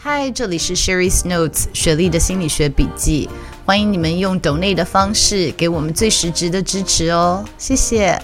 [0.00, 3.28] 嗨，这里是 Sherry's Notes 雪莉的心理学笔记。
[3.66, 8.16] 欢迎你们用 donate 的方式给我们最实质的支持哦，谢谢。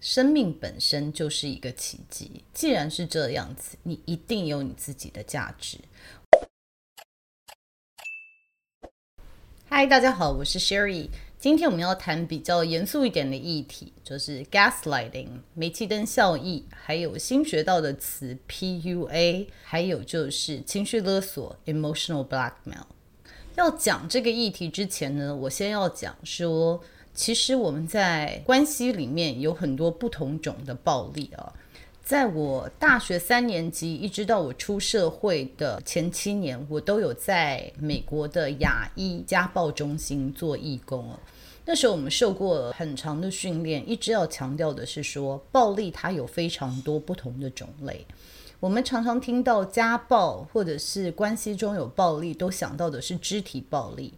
[0.00, 5.78] 生命本身就是一个奇迹，既然是这样子，你一定有你自己的价值。
[9.68, 11.08] 嗨，大家好，我是 Sherry。
[11.40, 22.84] 今天我们要谈比较严肃一点的议题，就是 gaslighting 煤气灯效应，还有新学到的词 PUA，还有就是情绪勒索 emotional blackmail。
[23.56, 26.78] 要讲这个议题之前呢，我先要讲说，
[27.14, 31.50] 其实我们在关系里面有很多不同种的暴力啊。
[32.10, 41.08] 在我大学三年级一直到我出社会的前七年，我都有在美国的亚裔家暴中心做义工。
[41.66, 48.04] 那时候我们受过很长的训练，一直要强调的是说，暴力它有非常多不同的种类。
[48.58, 54.12] 我们常常听到家暴或者是关系中有暴力，都想到的是肢体暴力。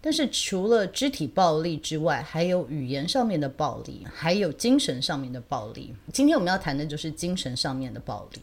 [0.00, 5.94] 但是除了肢体暴力之外，还有语言上面的暴力，还有精神上面的暴力。
[6.12, 8.40] 今天我们要谈的就是精神上面的暴力。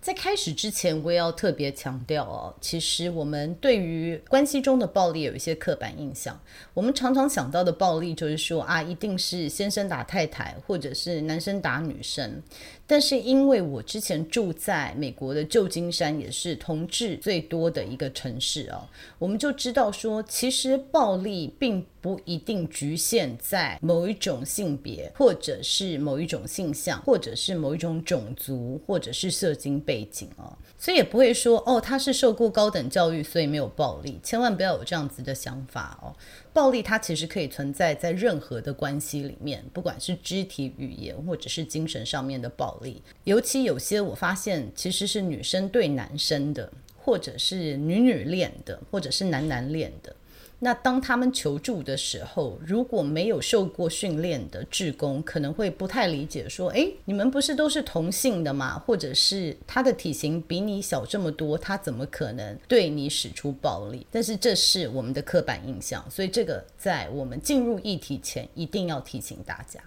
[0.00, 6.40] 在开始之前，我也要特别强调哦，其实我们对于关系中的暴力有一些刻板印象。
[6.72, 12.42] 我们常常想到的暴力就是说啊，一定是先生打太太，或者是男生打女生。
[12.86, 36.14] 但是因为我之前住在美国的旧金山，也是同志最多的一个城市哦，我们就知道说，其实暴力并不一定局限在某一种性别，或者是某一种性向，或者是某一种种族，或者是社经背景哦，所以也不会说哦，他是受过高等教育，所以没有暴力，千万不要有这样子的想法哦。
[36.52, 50.14] 暴力它其实可以存在在任何的关系里面，不管是肢体语言或者是精神上面的暴力，尤其有些我发现其实是女生对男生的，或者是女女恋的，或者是男男恋的。
[50.62, 58.78] 那当他们求助的时候，如果没有受过训练的志工，可能会不太理解，说：“诶，你们不是都是同性的吗？
[58.78, 69.80] 或者是他的体型比你小这么多，他怎么可能对你使出暴力？”但是这是我们的刻板印象，所以这个在我们进入议题前，一定要提醒大家。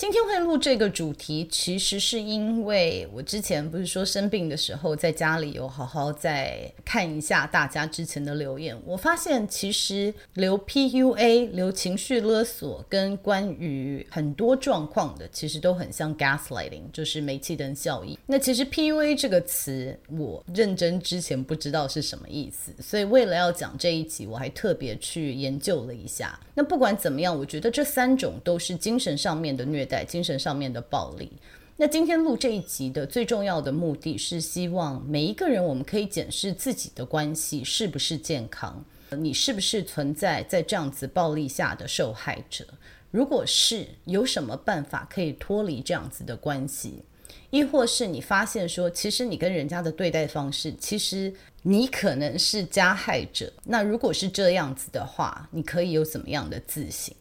[0.00, 8.74] 今天会录这个主题，其实是因为我之前不是说生病的时候，在家里有好好再看一下大家之前的留言。
[8.86, 18.16] 我发现其实留 PUA、留情绪勒索跟关于很多状况的，其实都很像 gaslighting，就是煤气灯效应。
[18.24, 26.40] 那其实 PUA 这个词，我认真之前不知道是什么意思，所以为了要讲这一集，我还特别去研究了一下。
[26.54, 31.32] 那不管怎么样，我觉得这三种都是精神上面的虐在精神上面的暴力。
[31.76, 42.64] 那今天录这一集的最重要的目的是希望每一个人，我们可以检视自己的关系是不是健康，你是不是存在在这样子暴力下的受害者？
[43.10, 47.02] 如果是，有什么办法可以脱离这样子的关系？
[47.48, 53.52] 亦或是你发现说，其实你跟人家的对待方式，其实你可能是加害者。
[53.64, 57.12] 那如果是这样子的话，你可以有怎么样的自省？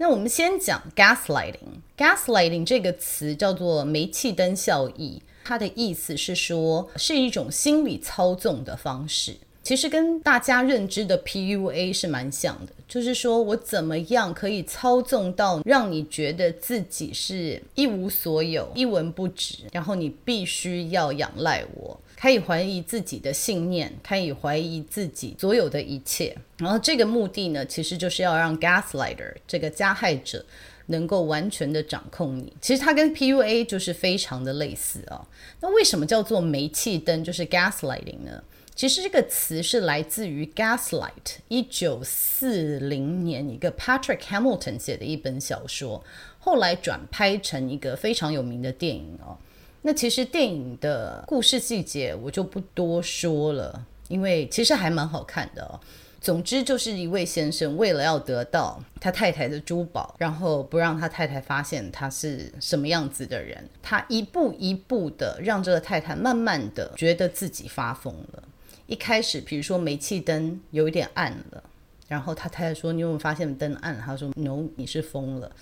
[0.00, 1.82] 那我们先讲 gaslighting。
[1.94, 9.36] gaslighting 这个词叫做煤气灯效应，它的意思是说是一种心理操纵的方式。
[9.62, 22.00] 其实跟大家认知的 PUA 是蛮像的，就是说我怎么样可以操纵到让你觉得自己是一无所有、一文不值，然后你必须要仰赖我。
[22.18, 30.44] 可以怀疑自己的信念，可以怀疑自己所有的一切，然后这个目的呢，其实就是要让 gaslighter 这个加害者
[30.86, 32.52] 能够完全的掌控你。
[32.60, 35.26] 其实它跟 PUA 就是非常的类似啊、
[35.60, 38.42] 那为什么叫做煤气灯，就是 gaslighting 呢？
[38.80, 46.02] 其实这个词是来自于 Gaslight，一九四零年一个 Patrick Hamilton 写的一本小说，
[46.38, 49.36] 后来转拍成一个非常有名的电影哦。
[49.82, 55.78] 那其实电影的故事细节我就不多说了，因为其实还蛮好看的哦。
[56.18, 68.44] 总之就是一位先生为了要得到他太太的珠宝，然后不让他太太发现他是什么样子的人，他一步一步的让这个太太慢慢的觉得自己发疯了。
[68.90, 71.62] 一开始，比如说煤气灯有一点暗了，
[72.08, 75.52] 然后他太太说：“你有没有发现灯暗了？”他说：“No，你是疯了。”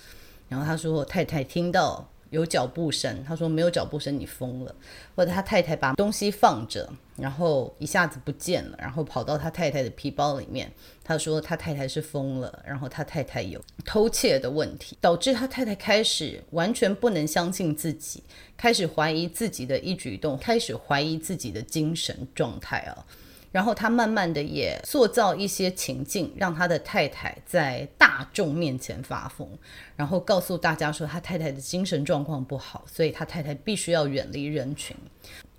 [0.49, 4.75] 然后他说：“太太听到。”有脚步声，他说没有脚步声，你疯了。
[5.15, 6.87] 或者他太太把东西放着，
[7.17, 10.71] 然后一下子不见了，然后跑到他太太的皮包里面。
[11.03, 18.21] 他说他太太是疯了，然后他太太有偷窃的问题，导致他太太开始完全不能相信自己，
[18.55, 23.05] 开始怀疑自己的一举一动，开始怀疑自己的精神状态啊。
[23.51, 29.47] 然后他慢慢的也塑造一些情境，让他的太太在大众面前发疯，
[29.95, 34.95] 然后告诉大家说他太太的精神状况不好，所以他太太必须要远离人群。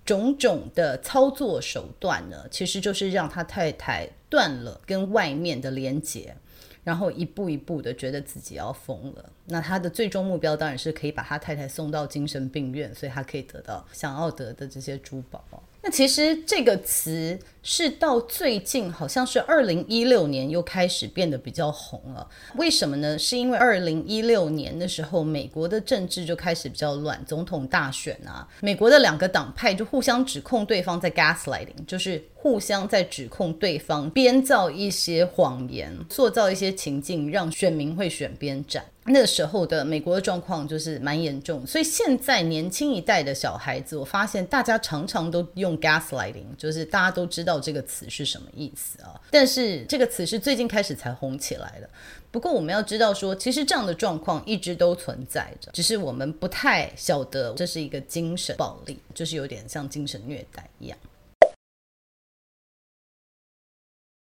[0.03, 6.35] 种种的操作手段呢，其实就是让他太太断了跟外面的连接，
[6.83, 9.29] 然后一步一步的觉得自己要疯了。
[9.45, 15.43] 那他的最终目标当然是可以把他太太送到精神病院，所以他可以得到想要得的这些珠宝。
[15.83, 22.27] 那其实这个词是到最近，好像是二零一六年又开始变得比较红了。
[22.55, 23.17] 为什么呢？
[23.17, 38.85] 是因为二零一六年的时候，美国的政治就开始比较乱，总统大选啊，美国的两个党派就互相指控对方在 gaslighting，就是互相在指控对方编造一些谎言，塑造一些情境，让选民会选边站。
[39.05, 49.19] 那时候的美国的状况就是蛮严重，所以现在年轻一代的小孩子，我发现大家常常都用 gaslighting，就是大家都知道这个词是什么意思啊。
[49.31, 51.89] 但是这个词是最近开始才红起来的。
[52.29, 60.97] 不过我们要知道说，其实这样的状况一直都存在着，只是我们不太晓得这是一个精神暴力，就是有点像精神虐待一样。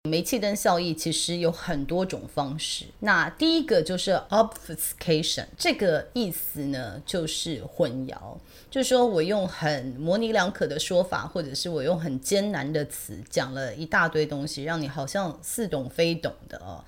[0.08, 2.86] 煤气灯效应其实有很多种方式。
[3.02, 8.38] 那第一个就是 obfuscation，这个意思呢就是混淆，
[8.72, 16.82] 就是说我用很模棱两可的说法，或者是我用很艰难的词讲了一大堆东西，让你好像似懂非懂的哦，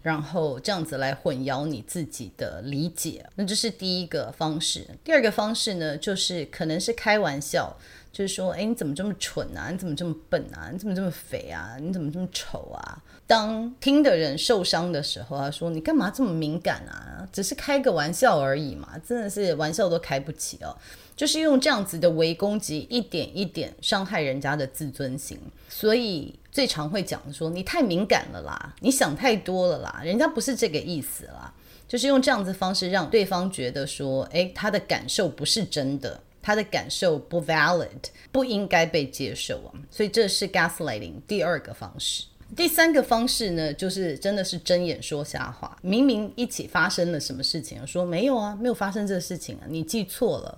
[0.00, 3.26] 然后这样子来混淆你自己的理解。
[3.34, 4.86] 那这是第一个方式。
[5.04, 7.76] 第二个方式呢，就是可能是开玩笑。
[8.16, 9.68] 就是说，哎，你怎么这么蠢啊？
[9.70, 10.70] 你怎么这么笨啊？
[10.72, 11.76] 你怎么这么肥啊？
[11.78, 13.02] 你怎么这么丑啊？
[13.26, 17.28] 当听的人受伤的时候，他说：“你干嘛这么敏感啊？
[17.30, 20.74] 只是开个玩笑而已嘛，真的是玩笑都开不起哦。”
[21.14, 25.38] 就是用这样子的围攻击，一点一点伤害人家的自尊心。
[25.68, 31.52] 所以最常会讲说：“你太敏感了啦，你想太多了啦，人家不是这个意思啦。”
[31.86, 37.88] 就是用这样子方式让对方觉得说：“哎，他的感受不是真的。”他的感受不 valid，
[38.30, 42.22] 不应该被接受啊，所以这是 gaslighting 第二个方式。
[42.54, 50.56] 第三个方式呢，就是真的是睁眼说瞎话，明明一起发生了什么事情，说没有啊，没有发生这个事情啊，你记错了，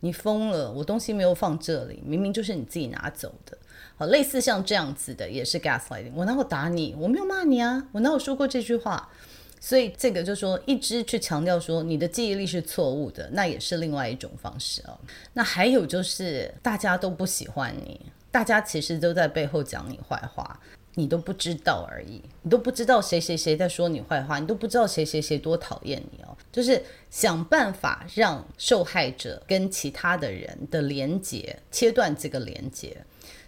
[0.00, 3.56] 你疯了，我东西没有放这里，明明就是你自己拿走的。
[3.96, 9.08] 好，类似像这样子的也是 gaslighting，我哪有打你，我没有骂你啊，我哪有说过这句话。
[9.64, 14.98] 所以这个就说，一直去强调说你的记忆力是错误的，那也是另外一种方式哦。
[15.34, 18.00] 那还有就是大家都不喜欢你，
[18.32, 20.58] 大家其实都在背后讲你坏话，
[20.94, 26.36] 你都不知道而已，你都不知道谁谁谁在说你坏话，你都不知道谁谁谁多讨厌你哦。
[26.50, 32.96] 就是想办法让受害者跟其他的人的连接切断这个连接。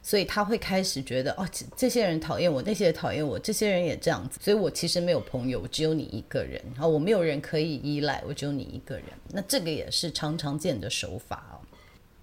[0.06, 9.06] 所以他会开始觉得哦，这些人讨厌我，那些人讨厌我，这些人也这样子，所以我其实没有朋友，我只有你一个人，啊我没有人可以依赖，我只有你一个人。
[9.30, 11.58] 那这个也是常常见的手法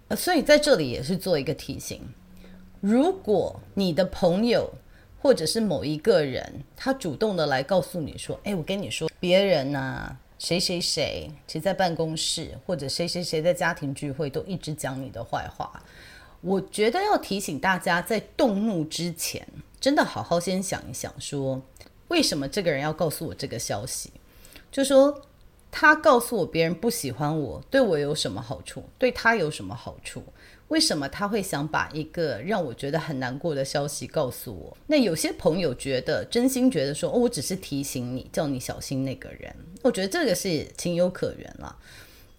[0.07, 0.15] 哦。
[0.15, 2.01] 所以在这里也是做一个提醒：
[2.81, 4.71] 如果你的朋友
[5.19, 15.83] 或者是某一个人，他主动的来告诉你说，哎，我跟你说，别人呐，谁谁谁，其实在办公室或者谁谁谁在家庭聚会都一直讲你的坏话。
[16.41, 19.47] 我觉得要提醒大家，在动怒之前，
[19.79, 21.61] 真的好好先想一想，说
[22.07, 24.11] 为什么这个人要告诉我这个消息？
[24.71, 25.21] 就说
[25.69, 28.83] 他告诉我别人不喜欢我，对我有什么好处？
[28.97, 30.23] 对他有什么好处？
[30.69, 34.77] 为什么他会想把一个让我觉得很难过的消息告诉我？
[34.87, 39.53] 那有些朋友觉得，真心觉得说，哦，我只是提醒你，叫你小心那个人。
[39.83, 41.77] 我觉得这个是情有可原了。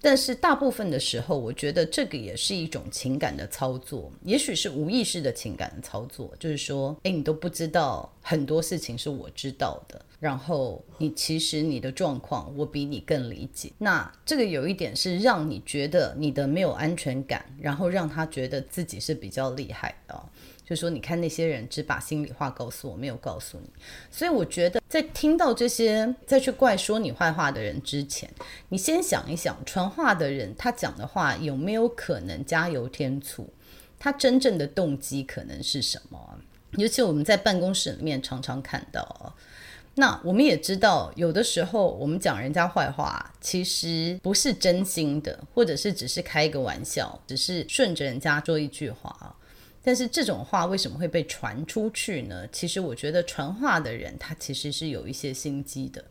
[0.02, 13.70] 但是大部分的时候，我觉得这个也是一种情感的操作，也许是无意识的情感的操作，就是说，诶，你都不知道很多事情是我知道的，然后你其实你的状况我比你更理解。
[13.78, 20.20] 那这个有一点是让你觉得你的没有安全感，然后让他觉得自己是比较厉害的。
[20.72, 23.68] 就说你看那些人只把心里话告诉我，没有告诉你，
[24.10, 28.30] 所以我觉得在听到这些再去怪说你坏话的人之前，
[28.70, 33.50] 你先想一想，传话的人他讲的话有没有可能加油添醋？
[33.98, 36.38] 他真正的动机可能是什么？
[36.78, 39.34] 尤其我们在办公室里面常常看到，
[39.96, 49.36] 那我们也知道，有的时候我们讲人家坏话，其实不是真心的，或者是只是开一个玩笑，只是顺着人家说一句话。
[49.82, 52.46] 但是这种话为什么会被传出去呢？
[52.52, 56.04] 其实我觉得传话的人他其实是有一些心机的，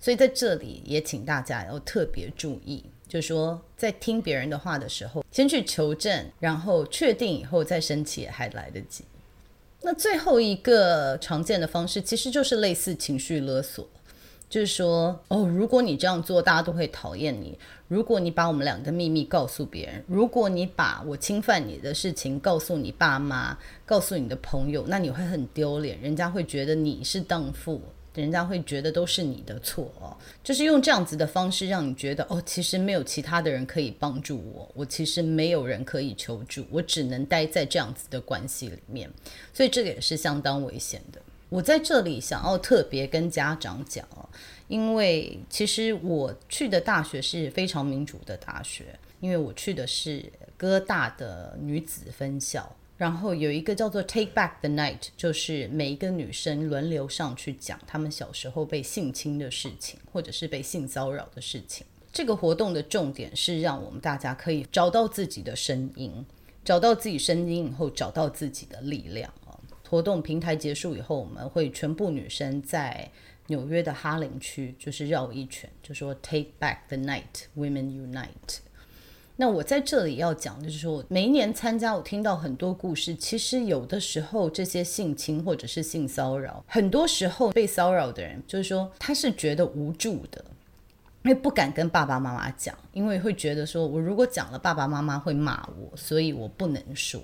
[0.00, 9.04] 所以在这里也请大家要特别注意，就是说在听别人的话的时候，先去求证，然后确定以后再生气还来得及。
[9.82, 13.88] 那最后一个常见的方式其实就是类似情绪勒索。
[14.48, 17.58] 就是说，哦，如果你这样做，大家都会讨厌你。
[17.86, 27.80] 如果你把我们俩的秘密告诉别人，如果你把我侵犯你的事情告诉你爸妈，告诉你的朋友，那你会很丢脸，人家会觉得你是荡妇，
[28.14, 30.16] 人家会觉得都是你的错哦。
[30.42, 39.10] 就是用这样子的方式让你觉得，哦，其实没有其他的人可以帮助我，我其实没有人可以求助，我只能待在这样子的关系里面。
[39.52, 41.20] 所以这个也是相当危险的。
[41.48, 44.06] 我在这里想要特别跟家长讲，
[44.68, 61.86] 因为其实我去的大学是非常民主的大学，因为我去的是哥大的女子分校，然后有一个叫做 Take Back the Night，就是每一个女生轮流上去讲她们小时候被性侵的事情，或者是被性骚扰的事情。
[62.12, 66.26] 这个活动的重点是让我们大家可以找到自己的声音，
[66.62, 69.32] 找到自己声音以后，找到自己的力量。
[69.88, 73.10] 活动平台结束以后，我们会全部女生在
[73.46, 78.58] 纽约的哈林区，就是绕一圈，就说 Take back the night, women unite。
[79.40, 83.14] 那我在这里要讲的就是说，每一年参加，我听到很多故事。
[83.14, 90.44] 其实有的时候，这些性侵或者是性骚扰，很多时候被骚扰的人，就是说他是觉得无助的，
[91.22, 97.20] 因为不敢跟爸爸妈妈讲，因为会觉得说我如果讲了，爸爸妈妈会骂我，所以我不能说。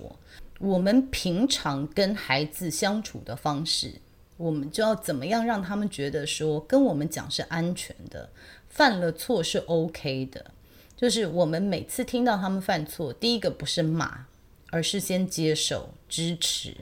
[0.59, 3.95] 我们平常跟孩子相处的方式，
[4.37, 8.29] 我们就要怎么样让他们觉得说跟我们讲是安全的，
[8.69, 10.51] 犯了错是 OK 的。
[10.95, 14.27] 就是我们每次听到他们犯错，第一个不是骂，
[14.71, 16.73] 而是先接受、支持，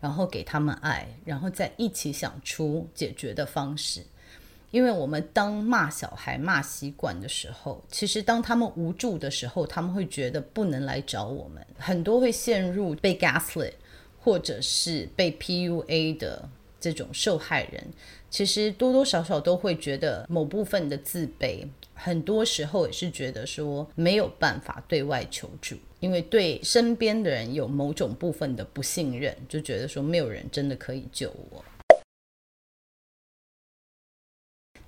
[0.00, 4.02] 然后给他们爱，然后再一起想出解决的方式。
[4.70, 13.72] 因为我们当骂小孩骂习惯的时候，其实当他们无助的时候，他们会觉得不能来找我们，很多会陷入被 gaslit
[14.20, 16.48] 或者是被 PUA 的
[16.78, 17.82] 这种受害人，
[18.28, 31.64] 其实多多少少都会觉得某部分的自卑，很多时候也是觉得说没有办法对外求助，因为对身边的人有某种部分的不信任，就觉得说没有人真的可以救我。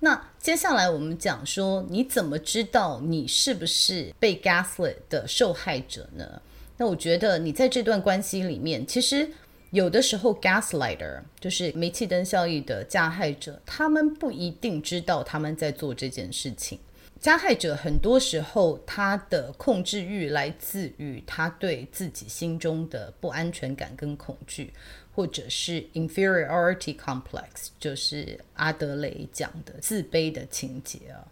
[0.03, 6.41] 那接下来我们讲说，你怎么知道你是不是被 gaslit 的受害者呢？
[6.77, 9.29] 那我觉得你在这段关系里面，其实
[9.69, 16.79] 有的时候 gaslighter 就是煤气灯效应的加害者，他们不一定知道他们在做这件事情。
[17.21, 24.73] 加害者很多时候他的控制欲来自于他对自己心中的不安全感跟恐惧。
[25.13, 31.27] 或者是 inferiority complex，就是阿德雷讲的自卑的情节啊。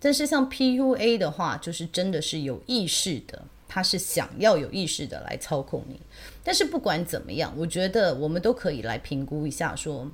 [0.00, 6.00] 但是像 PUA 的话，就是真的是有意识的，他是想要有意识的来操控你。
[6.42, 10.10] 但是不管怎么样，我觉得我们都可以来评估一下说，说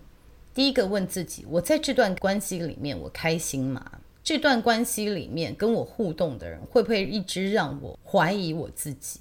[0.52, 4.00] 第一个问自己：我在这段关系里面，我开心吗？
[4.24, 9.20] 这段关系里面跟我互动的人，会不会一直让我怀疑我自己，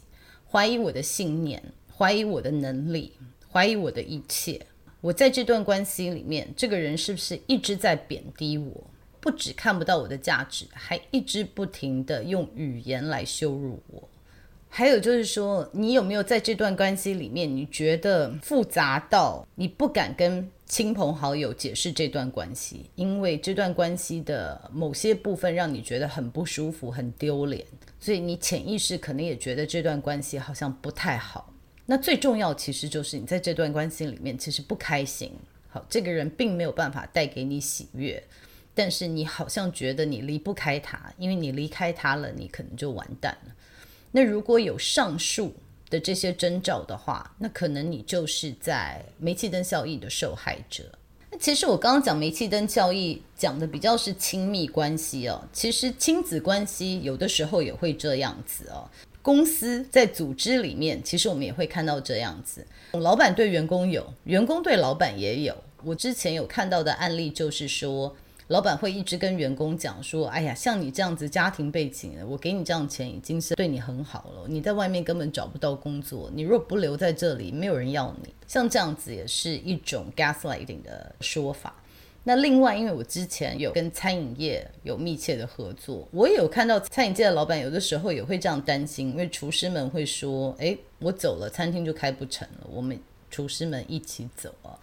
[0.49, 1.61] 怀疑我的信念，
[1.93, 3.11] 怀疑我的能力？
[3.51, 4.65] 怀疑我的一切，
[5.01, 8.89] 我在这段关系里面，这个人是不是一直在贬低我？
[9.19, 14.09] 不止看不到我的价值，还一直不停的用语言来羞辱我。
[14.75, 27.63] 还有就是说，你有没有在这段关系里面，你觉得复杂到你不敢跟亲朋好友解释这段关系，因为这段关系的某些部分让你觉得很不舒服、很丢脸，
[27.99, 31.53] 所以你潜意识可能也觉得这段关系好像不太好。
[31.85, 35.31] 那最重要其实就是你在这段关系里面其实不开心，
[35.69, 38.23] 好，这个人并没有办法带给你喜悦，
[38.73, 43.53] 但是你好像觉得你离不开他，因为你离开他了，你可能就完蛋了。
[44.15, 45.51] 那如果有上述
[45.89, 50.83] 的这些征兆的话，那可能你就是在煤气灯效应的受害者。
[51.31, 58.87] 那其实我刚刚讲煤气灯效应讲的比较是亲密关系哦，其实亲子关系有的时候也会这样子哦。
[59.23, 65.55] 公司在组织里面，其实我们也会看到这样子，老板对员工有，员工对老板也有。
[65.83, 68.15] 我之前有看到的案例就是说，
[68.47, 74.45] 老板会一直跟员工讲说：“哎呀，像你这样子家庭背景，我给你这样钱已经是对你很好了。
[74.47, 78.33] 你在外面根本找不到工作，你若不留在这里，没有人要你。
[78.45, 81.73] 像这样子也是一种 gaslighting 的说法。
[82.25, 92.99] 那另外，因为我之前有跟餐饮业有密切的合作，我也有看到餐饮界的老板有的时候也会这样担心，因为厨师们会说：哎，我走了，餐厅就开不成了，我们
[93.31, 94.77] 厨师们一起走啊。”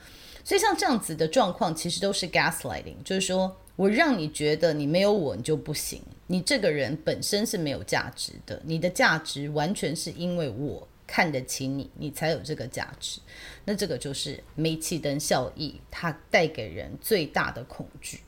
[0.44, 6.02] 所以像这样子的状况，其实都是 gaslighting，就是说我让你觉得你没有我，你就不行。
[6.26, 13.20] 你这个人本身是没有价值的，你的价值完全是因为我看得起你，你才有这个价值。
[13.64, 18.20] 那这个就是煤气灯效应，它带给人最大的恐惧。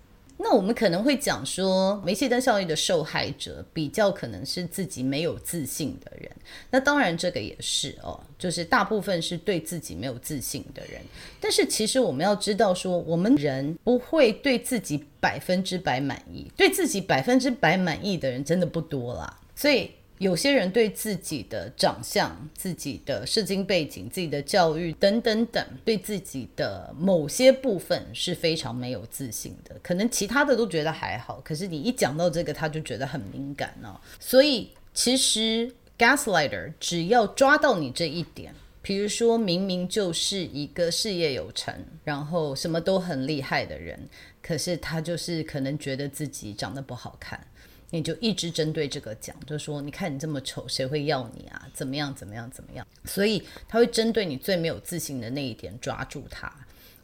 [0.43, 6.31] 那我们可能会讲说，煤气灯效应的受害者比较可能是自己没有自信的人。
[6.71, 11.01] 那当然，这个也是哦，就是大部分是对自己没有自信的人。
[11.41, 19.41] 但是其实我们要知道说，我们人不会对自己百分之百满意，对自己百分之百满意的人真的不多啦。
[19.55, 19.91] 所以。
[20.23, 29.75] 有些人对自己的长相、自己的社经背景、自己的教育等等等，对自己的某些部分是非常没有自信的。
[29.83, 33.99] 可能其他的都觉得还好，可是你一讲到这个，他就觉得很敏感哦。
[34.21, 41.75] 所以其实 gaslighter 只要抓到你这一点，比如说明明就是一个事业有成，
[42.05, 44.09] 然后什么都很厉害的人，
[44.41, 47.45] 可是他就是可能觉得自己长得不好看。
[47.95, 51.69] 你就一直针对这个讲，就说你看你这么丑，谁会要你啊？
[51.75, 52.13] 怎么样？
[52.15, 52.51] 怎么样？
[52.51, 52.87] 怎么样？
[53.05, 56.51] 所以他会针对你最没有自信的那一点抓住它，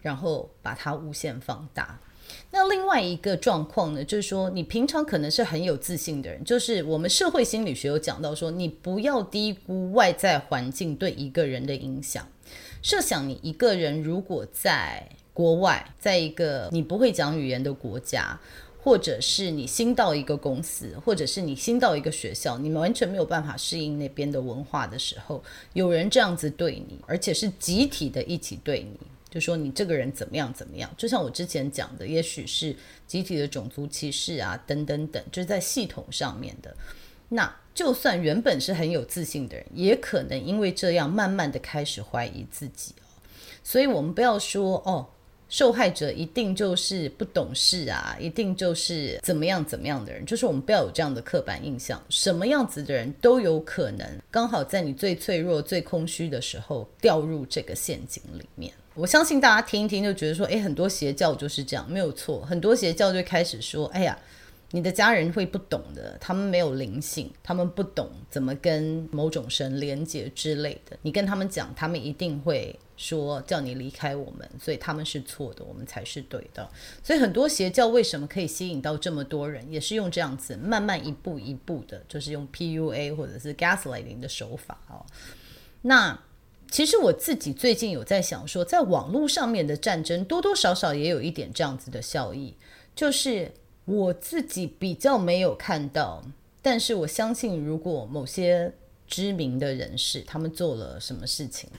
[0.01, 2.01] 然后把它无限放大。
[2.51, 12.27] 那另外一个状况呢，就是说你平常可能是很有自信的人，就是我们社会心理学有讲到说，你不要低估外在环境对一个人的影响。
[12.81, 18.41] 设想你一个人如果在国外，在一个你不会讲语言的国家。
[18.89, 28.99] 或者是你新到一个公司，或者是你新到一个学校，你们完全没有办法适应那边的文化的时候，有人这样子对你，而且是集体的一起对你，
[29.29, 32.75] 就说你这个人怎么样怎么样，就像我之前讲的，也许是
[33.07, 36.75] 集体的种族歧视啊，等等等，就是在系统上面的。
[37.29, 42.95] 那就算原本是很有自信的人，也可能因为这样，慢慢的开始怀疑自己。
[43.63, 45.09] 所以我们不要说哦。
[45.49, 52.03] 受害者一定就是不懂事啊，一定就是怎么样怎么样的人，就是我们不要有这样的刻板印象。
[52.09, 58.73] 什么样子的人都有可能刚好在你最脆弱、最空虚的时候掉入这个陷阱里面。
[58.95, 62.41] 我相信大家听一听就觉得说，诶，很多邪教就是这样，没有错。
[62.43, 64.19] 很多邪教就开始说，哎呀。
[64.71, 70.95] 你的家人会不懂的，他们没有灵性，他们不懂怎么跟某种神连接之类的。
[71.01, 76.69] 你跟他们讲，他们一定会说叫你离开我们，所以他们是错的，我们才是对的。
[77.03, 85.07] 所以很多邪教为什么可以吸引到这么多人，也是用这样子慢慢一步一步的，就是用 PUA 或者是 Gaslighting 的手法哦。
[85.81, 86.21] 那
[86.71, 92.55] 其实我自己最近有在想说，在网络上面的战争多多少少也有一点这样子的效益，
[92.95, 93.51] 就是。
[93.91, 96.23] 我自己比较没有看到，
[96.61, 98.71] 但是我相信，如果某些
[99.07, 101.71] 知名的人士他们做了什么事情，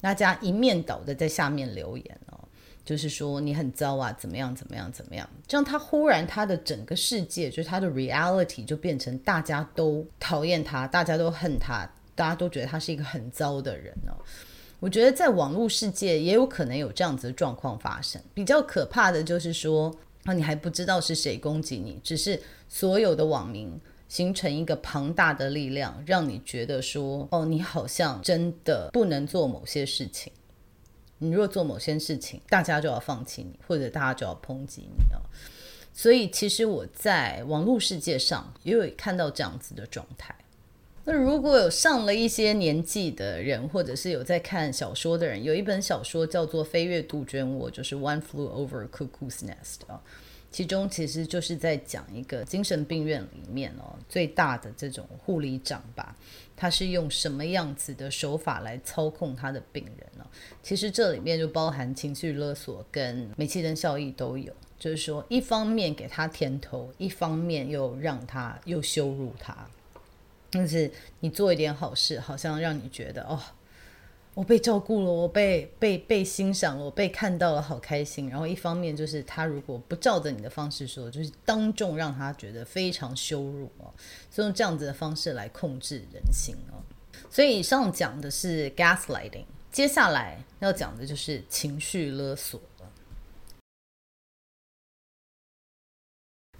[0.00, 2.38] 大家一面倒的在下面留言哦，
[2.84, 14.16] 就是说你很糟啊，怎么样怎么样怎么样，这样他忽然他的整个世界就是他的 reality 就变成大家都讨厌他，大家都恨他，大家都觉得他是一个很糟的人哦。
[14.80, 18.20] 我觉得在网络世界也有可能有这样子的状况发生。
[18.32, 19.94] 比较可怕的就是说。
[20.24, 23.72] 那你还不知道是谁攻击你，只是所有的网民
[24.08, 30.32] 形成一个庞大的力量，让你觉得说，哦，你好像真的不能做某些事情。
[31.18, 35.20] 你若做某些事情，大家就要放弃你，或者大家就要抨击你哦。
[35.92, 40.34] 所以，其实我在网络世界上也有看到这样子的状态。
[41.04, 50.00] 那如果有上了一些年纪的人，或者是有在看小说的人，有一本小说叫做《飞越杜鹃窝》，就是《One Flew Over Cuckoo's Nest》啊，
[50.50, 56.16] 其中其实就是在讲一个精神病院里面哦，最大的这种护理长吧，
[56.56, 60.26] 他是用什么样子的手法来操控他的病人呢？
[60.62, 64.52] 其实这里面就包含情绪勒索跟煤气灯效应都有。
[64.78, 69.68] 就是说，一方面给他甜头，一方面又让他又羞辱他。
[70.50, 73.40] 但是你做一点好事，好像让你觉得哦，
[74.38, 78.30] 我被照顾了，我被被被欣赏了，我被看到了，好开心。
[78.30, 83.92] 然后一方面就是他如果不照着你的方式说，就是当众让他觉得非常羞辱哦，
[84.30, 86.78] 所以用这样子的方式来控制人心哦。
[87.28, 92.60] 所以以上讲的是 gaslighting，接下来要讲的就是情绪勒索。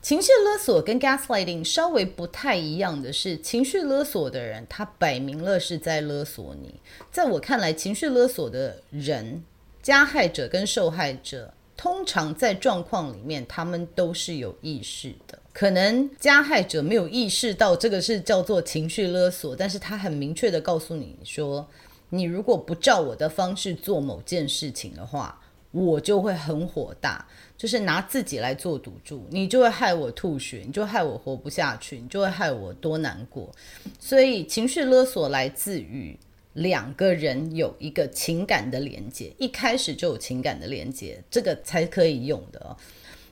[0.09, 6.81] 情绪勒索跟 gaslighting 稍微不太一样的是，情绪勒索的人他摆明了是在勒索你。
[7.13, 9.45] 在我看来，情绪勒索的人，
[9.83, 15.39] 加害者跟受害者，通常在状况里面，他们都是有意识的。
[15.53, 21.69] 可能加害者没有意识到这个是叫做情绪勒索，但是他很明确的告诉你说，
[22.09, 25.39] 你如果不照我的方式做某件事情的话，
[25.71, 27.29] 我就会很火大。
[27.59, 33.51] 就是拿自己来做赌注，你就会害我吐血，你就害我活不下去，你就会害我多难过。
[33.99, 36.17] 所以情绪勒索来自于
[36.53, 42.77] 两个人有一个情感的连接，一开始就有情感的连接，这个才可以用的哦。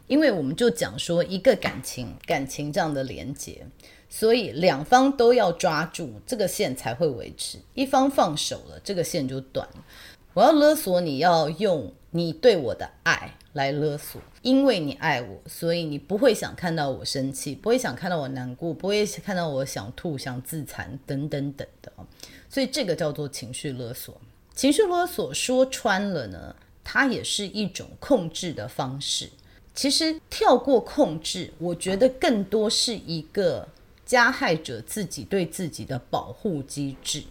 [0.09, 3.65] 因为我们就讲说一个感情，感情这样的连接，
[4.09, 9.85] 所以两方都要抓住这个线才会维持，一方放手了，这个线就断了。
[10.35, 13.35] 我要勒索你，要用你对我的爱。
[13.53, 21.91] 来勒索，因为你爱我，所以你不会想看到我生气，不会想看到我难过，不会看到我想吐、想自残等等等的。
[22.51, 24.21] 所以这个叫做情绪勒索。
[24.55, 29.31] 情绪勒索说穿了呢，它也是一种控制的方式。
[29.75, 33.67] 其实跳过控制，我觉得更多是一个
[34.05, 37.25] 加害者自己对自己的保护机制，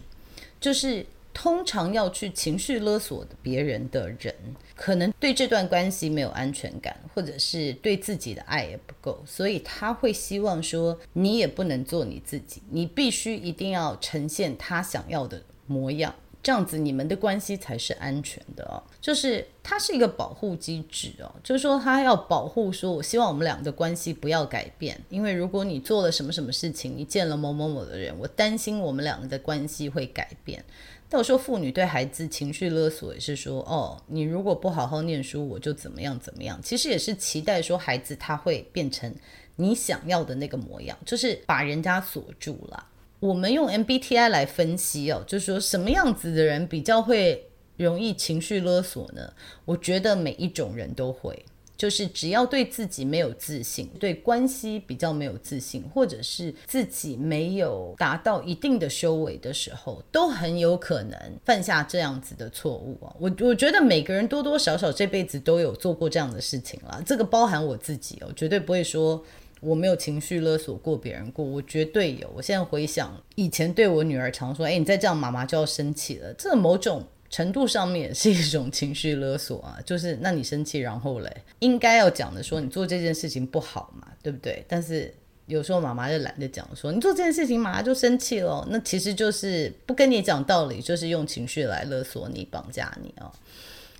[0.60, 1.06] 就是。
[1.38, 4.34] 通常要去情绪勒索别人的人，
[4.74, 18.82] 可能对这段关系没有安全感，或者是对自己的爱也不够，所以他会希望说，你也不能做你自己，你必须一定要呈现他想要的模样，这样子你们的关系才是安全的哦。
[19.02, 30.64] 就是它是一个保护机制哦，就是说他要保护说，我希望我们俩的关系不要改变，因为如果你做了什么什么事情，你见了某某某的人，我担心我们两个的关系会改变。
[31.08, 36.60] 但我说，妇女对孩子情绪勒索也是说，哦，你如果不好好念书，我就怎么样怎么样。
[36.62, 39.14] 其实也是期待说，孩子他会变成
[39.54, 42.86] 你想要的那个模样，就是把人家锁住了。
[43.20, 49.32] 我们用 MBTI 来分析哦，就是说什么样子的人比较会容易情绪勒索呢？
[49.64, 51.44] 我觉得每一种人都会。
[51.76, 63.14] 就是只要对自己没有自信，对关系比较没有自信，或者是自己没有达到一定的修为的时候，都很有可能犯下这样子的错误啊。
[63.18, 69.22] 我我觉得每个人多多少少这辈子都有做过这样的事情啦，这个包含我自己哦，绝对不会说
[69.60, 72.30] 我没有情绪勒索过别人过，我绝对有。
[72.34, 77.06] 我现在回想以前对我女儿常说：“哎，你再这样，妈妈就要生气了。”这某种。
[77.30, 84.64] 程度上面也是一种情绪勒索啊，就是那你生气，然后嘞，应该要讲的说你做这件事情不好嘛，对不对？
[84.68, 85.12] 但是
[85.46, 93.30] 有时候妈妈就懒得讲说你做这件事情，妈妈就生气了，那其实就是不跟你讲道理，就是用情绪来勒索你、绑架你啊。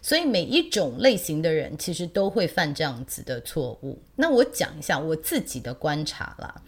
[0.02, 3.98] 所以每一种类型的人其实都会犯这样子的错误。
[4.14, 6.62] 那我讲一下我自己的观察啦。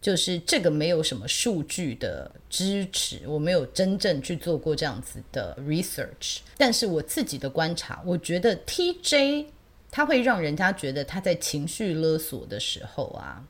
[0.00, 9.46] 就是这个没有什么数据的支持，我没有真正去做过这样子的 research，但是我自己的观察，我觉得 TJ
[9.90, 13.44] 他会让人家觉得他在情绪勒索的时候啊，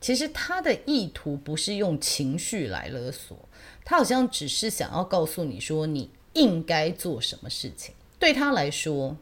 [0.00, 3.48] 其实他的意图不是用情绪来勒索，
[3.84, 9.16] 他好像只是想要告诉你说你应该做什么事情，对他来说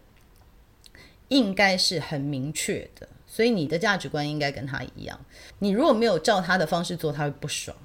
[1.28, 3.08] 应该是很明确的。
[3.34, 5.18] 所以你的价值观应该跟他一样。
[5.58, 7.76] 你如果没有照他的方式做，他会不爽。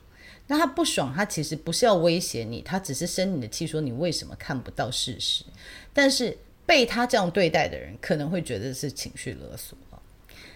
[0.46, 5.44] 那他不爽，他其实不是要威胁你，他只是生你的气，说你为什么看不到事实。
[5.92, 9.76] 但是被他这样对待的人，可能会觉得是情绪勒索。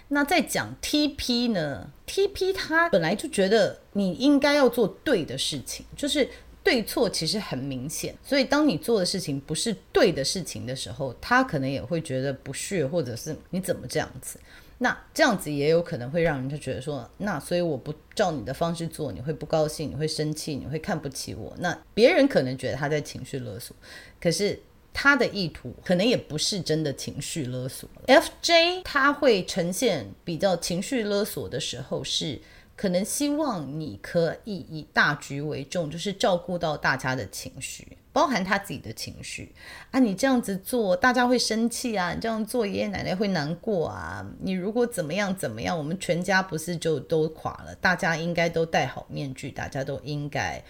[0.09, 6.29] 那再讲 TP 呢？TP 他本来就觉得你应该要做对的事情，就是
[6.61, 8.15] 对错其实很明显。
[8.23, 14.39] 所以当你做的事情不是对的事情的时候，他可能也会觉得不屑，或者是你怎么这样子。
[14.83, 21.53] 那这样子也有可能会让人家觉得说，那所以我不照你的方式做，你会不高兴，你会生气，你会看不起我。
[21.59, 23.73] 那别人可能觉得他在情绪勒索，
[24.19, 24.59] 可是
[24.91, 27.89] 他的意图可能也不是真的情绪勒索。
[28.07, 32.41] FJ 他会呈现比较情绪勒索的时候，是
[32.75, 39.53] 可能希望你可以以大局为重，就是照顾到大家的情绪，包含他自己的情绪
[39.91, 39.99] 啊。
[39.99, 44.25] 你这样子做，大家会生气啊；你这样做，爷爷奶奶会难过啊。
[44.39, 47.75] 你如果怎么样怎么样，我们全家不是就都垮了？
[47.81, 50.63] 大家应该都戴好面具，大家都应该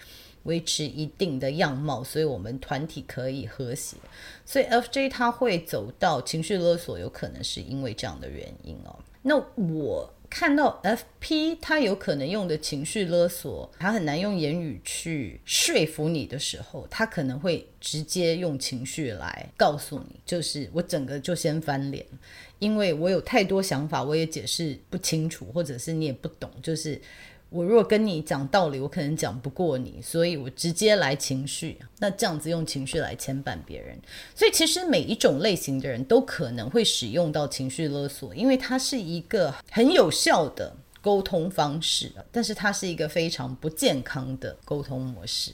[0.44, 3.96] 维持一定的样貌，所以我们团体可以和谐。
[4.44, 8.98] 所以 FJ 他会走到情绪勒索，有可能是因为这样的原因哦。
[9.22, 10.10] 那我。
[10.36, 22.04] 看到 FP 他有可能用的情绪勒索，他很难用言语去说服你的时候，他可能会直接用情绪来告诉你，就是我整个就先翻脸，
[22.58, 27.00] 因为我有太多想法，我也解释不清楚，或者是你也不懂，就是。
[27.54, 33.96] 我如果跟你讲道理，我可能讲不过你，所以我直接来情绪，那这样子用情绪来牵绊别人，
[34.34, 45.52] 所以其实每一种类型的人都可能会使用到情绪勒索，因为它是一个很有效的沟通方式，但是它是一个非常不健康的沟通模式。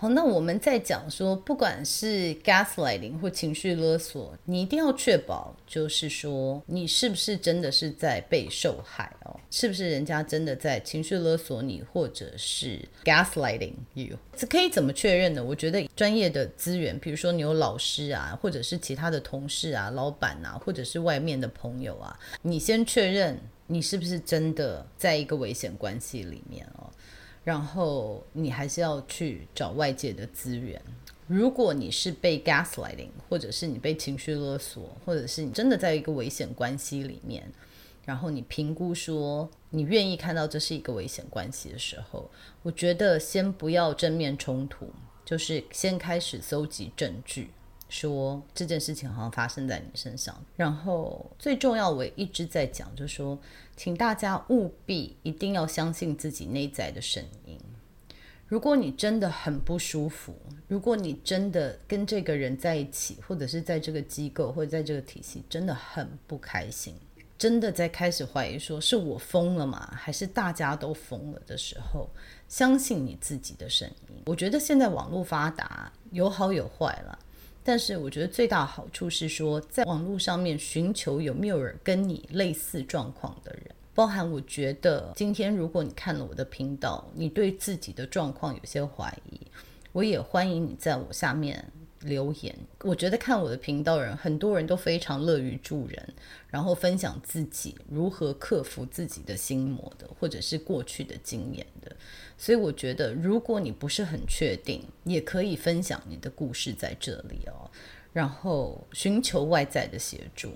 [0.00, 9.38] 好，那我们在讲说，不管是 gaslighting 或情绪勒索，你一定要确保，就是说你是不是真的是在被受害哦？
[9.50, 14.16] 是不是人家真的在情绪勒索你，或者是 gaslighting you？
[14.34, 15.44] 这可以怎么确认呢？
[15.44, 26.88] 我觉得专业的资源，比如说你有老师啊，或者是其他的同事啊、老板啊，或者是外面的朋友啊，你先确认你是不是真的在一个危险关系里面哦。
[27.42, 30.80] 然后你还是要去找外界的资源。
[31.26, 37.50] 如果你是被 gaslighting，或者是你被情绪勒索，或者是你真的在一个危险关系里面，
[38.04, 42.28] 然后你评估说你愿意看到这是一个危险关系的时候，
[42.62, 44.92] 我觉得先不要正面冲突，
[45.24, 47.50] 就是先开始搜集证据。
[47.90, 53.38] 说这件事情好像发生在你身上，然后最重要，我也一直在讲，就是说，
[53.76, 57.58] 请大家务必一定要相信自己内在的声音。
[58.46, 60.34] 如果你真的很不舒服，
[60.66, 66.94] 如果你真的跟这个人在一起，或者是在这个机构或者在这个体系真的很不开心，
[67.38, 69.88] 真的在开始怀疑说是我疯了吗？
[69.96, 72.10] 还是大家都疯了的时候，
[72.48, 74.22] 相信你自己的声音。
[74.26, 77.18] 我觉得现在网络发达，有好有坏了。
[77.62, 89.40] 但是我觉得最大的好处是说，在网络上面寻求有没有人跟你类似状况的人，包含我觉得今天如果你看了我的频道，你对自己的状况有些怀疑，
[89.92, 91.64] 我也欢迎你在我下面。
[92.04, 96.14] 留言，我觉得看我的频道人，很多人都非常乐于助人，
[96.48, 101.94] 然后分享自己如何克服自己的心魔的，或者是过去的经验的。
[102.42, 107.70] 所以我觉得，如果你不是很确定，也可以分享你的故事在这里哦，
[108.14, 110.50] 然后寻求外在的协助。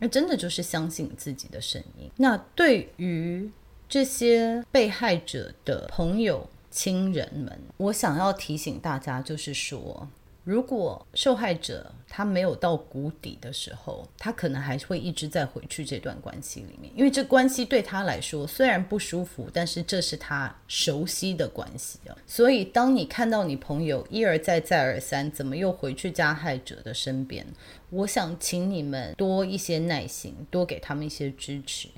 [0.00, 2.10] 那真的就是相信自己的声音。
[2.16, 3.48] 那对于
[3.88, 10.08] 这些被害者的朋友、亲人们，我想要提醒大家，就是说。
[10.42, 22.16] 如果受害者他没有到谷底的时候，他可能还会一直在回去这段关系里面，因为这关系对他来说虽然不舒服，但是这是他熟悉的关系啊。
[22.26, 27.46] 所以，当你看到你朋友一而再再而三怎么又回去加害者的身边，
[27.90, 31.88] 我想请你们多一些耐心，多给他们一些支持。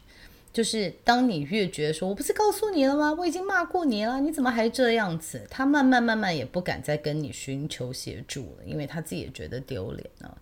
[0.52, 3.12] 就是当你越觉得说，我不是告诉你了吗？
[3.14, 5.46] 我已经骂过你了，你怎么还这样子？
[5.48, 10.36] 他慢慢慢慢也不敢再跟你寻求协助了，因为他自己也觉得丢脸了。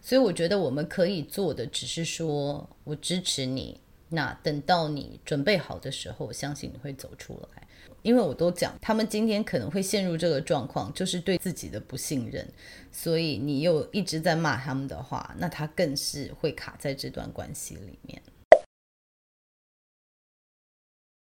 [0.00, 3.78] 所以我觉得我们可以做的只是说，我支持你。
[4.12, 7.62] 那等到你准备好的时候，我相信你会走出来。
[8.02, 12.44] 因为我都讲，他们今天可能会陷入这个状况，就是对自己的不信任。
[12.90, 18.20] 所以你又一直在骂他们的话，那他更是会卡在这段关系里面。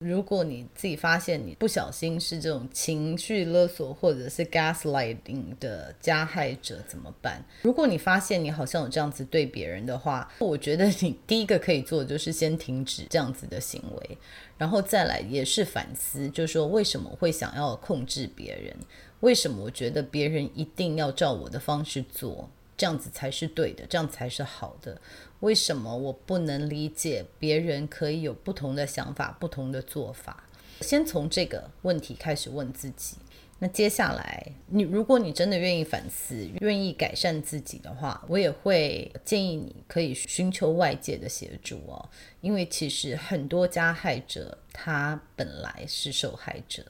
[0.05, 7.43] 如果你自己发现你不小心是这种情绪勒索或者是 gaslighting 的加害者怎么办？
[7.63, 14.19] 如果你发现你好像有这样子对别人的话，我觉得你第一个可以做的就是先停止这样子的行为，
[14.59, 18.77] 然后再来也是反思，就是说为什么会想要控制别人？
[19.21, 22.51] 为什么我觉得别人一定要照我的方式做？
[22.77, 25.01] 这样子才是对的，这样才是好的。
[25.41, 30.45] 为什么我不能理解别人可以有不同的想法、不同的做法？
[30.81, 33.17] 先从这个问题开始问自己。
[33.61, 42.09] 那接下来，你如果你真的愿意反思、愿意改善自己的话，我也会建议你可以寻求外界的协助哦。
[42.41, 46.85] 因为其实很多加害者他本来是受害者。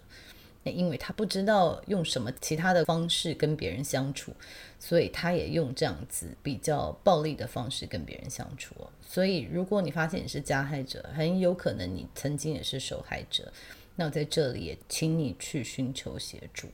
[0.73, 4.33] 因为他不知道用什么其他的方式跟别人相处，
[4.79, 8.75] 所以他也用这样子比较暴力的方式跟别人相处。
[9.07, 13.53] 所以，如果你发现你是加害者，很有可能你曾经也是受害者。
[13.97, 16.69] 那我在这里也请你去寻求协助。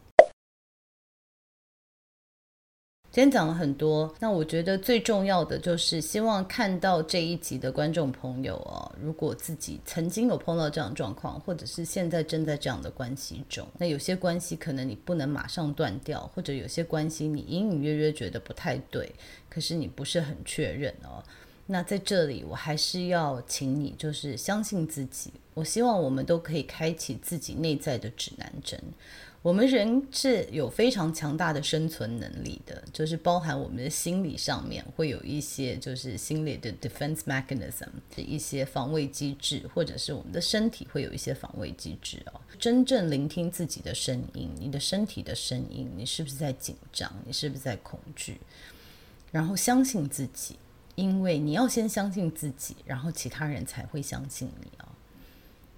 [3.13, 19.13] 今天讲了很多，那我觉得最重要的就是希望看到这一集的观众朋友哦，如果自己曾经有碰到这样的状况，或者是现在正在这样的关系中，那有些关系可能你不能马上断掉，或者有些关系你隐隐约约觉得不太对，
[19.49, 21.21] 可是你不是很确认哦。
[21.67, 25.33] 那在这里，我还是要请你就是相信自己。
[25.55, 28.81] 我希望我们都可以开启自己内在的指南针。
[29.43, 42.41] 我们人是有非常强大的生存能力的，就是包含我们的心理上面会有一些就是心理的 defense mechanism，的一些防卫机制，或者是我们的身体会有一些防卫机制哦。
[42.59, 47.11] 真正聆听自己的声音，你的身体的声音，你是不是在紧张？
[47.25, 48.39] 你是不是在恐惧？
[49.33, 50.57] 然后相信自己，
[50.97, 54.71] 因为你要先相信自己，然后其他人才会相信你。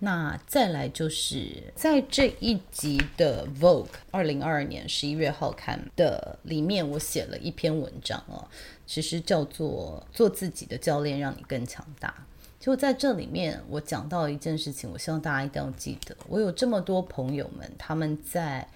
[0.04, 8.48] 那再来就是在这一集的《Vogue》二零二二年十一月号刊的里面，我写了一篇文章哦，
[8.84, 12.26] 其实叫做“做自己的教练，让你更强大”。
[12.58, 16.16] 就在这里面，我讲到一件事情，我希望大家一定要记得。
[16.28, 18.66] 我有这么多朋友们，他们在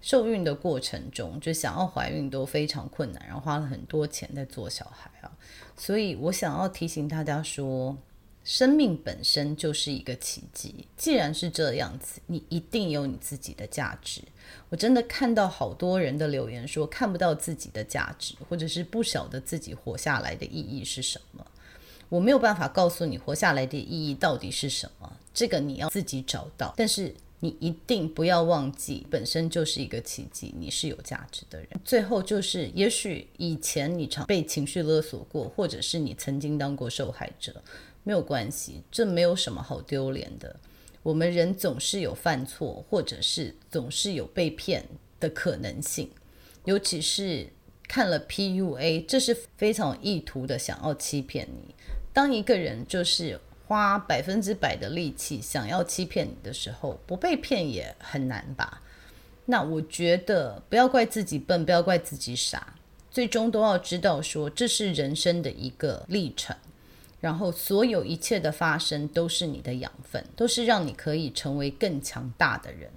[0.00, 5.30] 受孕的过程中，就想要怀孕都非常困难，然后花了很多钱在做小孩啊。
[5.76, 7.96] 所以我想要提醒大家说。
[8.44, 10.86] 生命本身就是一个奇迹。
[10.96, 14.20] 既然是这样子，你一定有你自己的价值。
[14.68, 21.44] 我真的看到好多人的留言说看不到自己的价值，或者是不晓得自己活下来的意义是什么。
[22.10, 26.74] 我没有办法告诉你活下来的意义到底是什么，这个你要自己找到。
[26.76, 31.68] 但是你一定不要忘记，本身就是一个奇迹，你是有价值的人。
[31.82, 37.62] 最后就是，也许以前你常被情绪勒索过，或者是你曾经当过受害者。
[38.04, 40.54] 没有关系，这没有什么好丢脸的。
[41.02, 44.86] 我们人总是有犯错，或者是总是有被骗
[45.18, 46.10] 的可能性。
[46.64, 47.48] 尤其是
[47.88, 51.74] 看了 PUA，这是非常有意图的想要欺骗你。
[52.12, 58.82] 当一个人就是花百分之百的力气想要欺骗你的时候，不被骗也很难吧？
[59.46, 62.74] 那我觉得不要怪自己笨，不要怪自己傻，
[63.10, 66.56] 最终都要知道说，这是人生的一个历程。
[67.24, 72.90] 然后，所有一切的发生都是你的养分，都是让你可以成为更强大的人。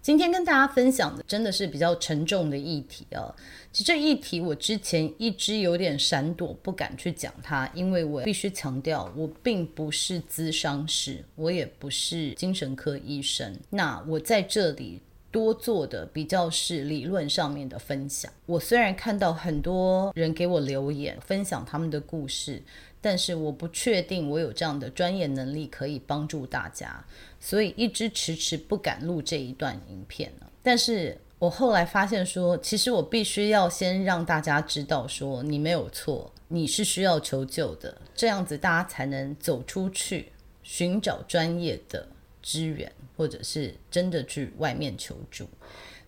[0.00, 3.36] 今天跟大家分享的真的是比较沉重的议题啊。
[3.70, 13.54] 其实这议题我之前一直有点闪躲，不敢去讲它，因为我必须强调，我并不是咨商师，我也不是精神科医生。
[13.68, 15.02] 那我在这里。
[15.30, 18.32] 多做的比较是理论上面的分享。
[18.46, 22.62] 我虽然看到很多人给我留言分享他们的故事，
[23.00, 27.04] 但是我不确定我有这样的专业能力可以帮助大家，
[27.38, 30.46] 所以一直迟迟不敢录这一段影片呢。
[30.62, 42.08] 但是我后来发现说，其实我必须要先让大家知道说，你没有错，你是需要求救的，这样子大家才能走出去，寻找专业的
[42.42, 42.92] 支援。
[43.20, 45.46] 或者是真的去外面求助，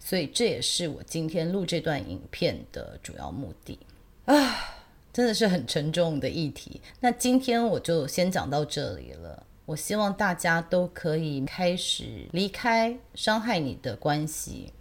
[0.00, 3.78] 所以这也是我今天录这段影片的主要目的
[4.24, 4.78] 啊！
[5.12, 6.80] 真的是很沉重的议题。
[7.00, 9.46] 那今天我就先讲到这里了。
[9.66, 14.72] 我希望大家都可以开始离开伤害你的关系，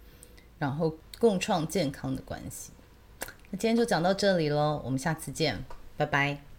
[0.58, 2.72] 然后共创健康的关系。
[3.50, 5.62] 那今天就讲到这里喽，我们下次见，
[5.98, 6.51] 拜拜。